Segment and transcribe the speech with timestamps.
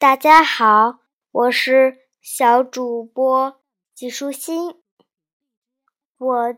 [0.00, 3.60] 大家好，我是小主播
[3.92, 4.80] 季舒心。
[6.16, 6.54] 我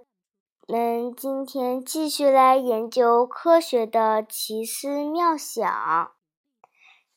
[0.69, 6.13] 们今天继续来研究科学的奇思妙想。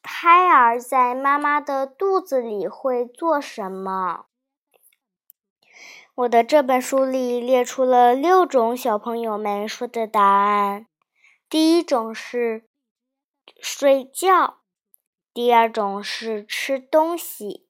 [0.02, 4.26] 胎儿在妈妈的肚子里会做什么？
[6.15, 10.87] 我的这本书里列出了六种小朋友们说的答案。
[11.47, 12.67] 第一种是
[13.62, 14.62] 睡觉。
[15.36, 17.67] 第二种是吃东西，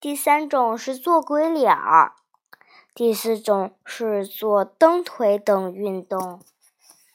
[0.00, 2.16] 第三种是做鬼脸儿，
[2.92, 6.42] 第四种是做蹬腿等运动，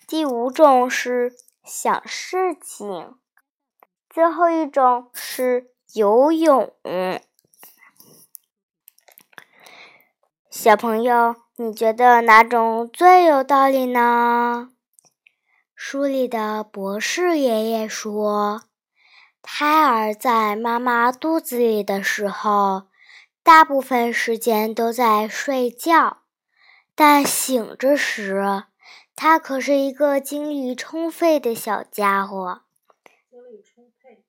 [0.08, 1.36] 第五种是
[1.66, 3.18] 想事情，
[4.10, 6.74] 最后一种是游泳。
[10.50, 14.70] 小朋友，你觉得哪种最有道理呢？
[15.76, 18.62] 书里的博士爷爷说。
[19.42, 22.90] 胎儿在妈妈肚子里的时候，
[23.42, 26.20] 大部分时间都在睡觉，
[26.94, 28.66] 但醒着时，
[29.16, 32.62] 他可是一个精力充沛的小家伙。
[33.30, 34.24] 精力充沛。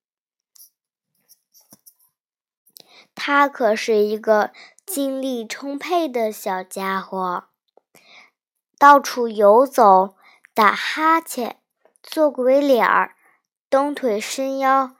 [3.14, 4.52] 他可是一个
[4.86, 7.44] 精力充沛的小家伙，
[8.78, 10.16] 到处游走，
[10.54, 11.60] 打哈欠，
[12.02, 13.16] 做鬼脸儿，
[13.68, 14.96] 蹬腿伸腰。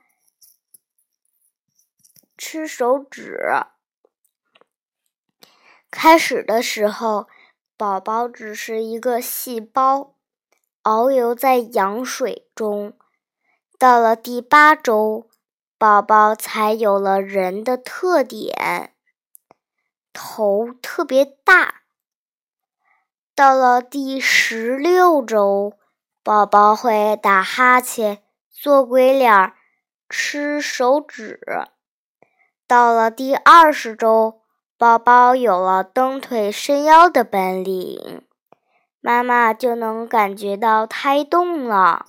[2.41, 3.39] 吃手指。
[5.91, 7.29] 开始的时候，
[7.77, 10.15] 宝宝只是一个细胞，
[10.83, 12.97] 遨游在羊水中。
[13.79, 15.29] 到了第八周，
[15.77, 18.95] 宝宝才有了人的特点，
[20.15, 21.83] 头特别大。
[23.35, 25.75] 到了第十六周，
[26.23, 29.53] 宝宝会打哈欠、做鬼脸、
[30.09, 31.39] 吃手指。
[32.71, 34.43] 到了第二十周，
[34.79, 38.23] 宝宝有了蹬腿伸腰的本领，
[39.01, 42.07] 妈妈就能感觉到胎动了。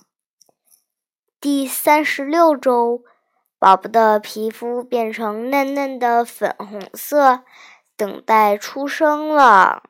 [1.40, 3.02] 第三十六周，
[3.58, 7.42] 宝宝的皮肤变成嫩嫩的粉红色，
[7.96, 9.82] 等待出生了。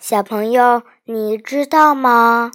[0.00, 2.50] 小朋友，你知道吗？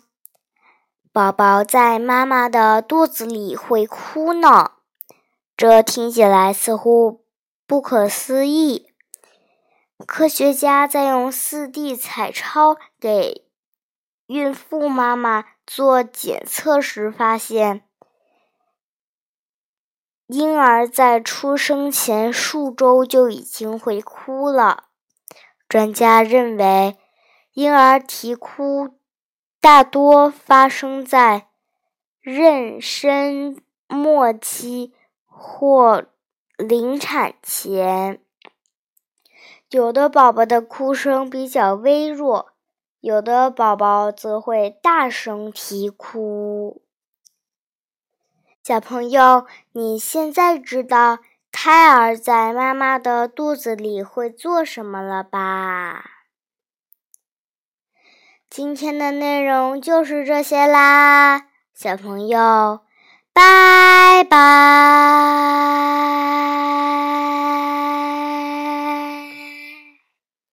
[1.13, 4.71] 宝宝在妈妈的肚子里会哭呢。
[5.61, 7.23] 这听起来似乎
[7.67, 8.91] 不可思议。
[10.07, 13.45] 科学家在用四 D 彩超给
[14.25, 17.83] 孕妇妈妈做检测时发现，
[20.25, 24.85] 婴儿在出生前数周就已经会哭了。
[25.69, 26.97] 专家认为，
[27.53, 28.95] 婴儿啼哭
[29.59, 31.49] 大多发生在
[32.23, 34.95] 妊娠末期。
[35.33, 36.05] 或
[36.57, 38.21] 临产前，
[39.69, 42.51] 有的宝宝的哭声比较微弱，
[42.99, 46.83] 有的宝宝则会大声啼哭。
[48.61, 51.19] 小朋友，你现在知道
[51.51, 56.11] 胎儿在妈妈的肚子里会做什么了吧？
[58.49, 62.81] 今天的内容就是这些啦，小朋友。
[63.33, 64.50] 拜拜。